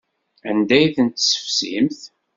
Anda 0.49 0.73
ay 0.77 0.87
ten-tessefsimt? 0.95 2.01